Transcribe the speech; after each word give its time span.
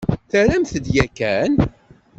Terramt-d 0.29 0.85
yakan? 0.95 1.53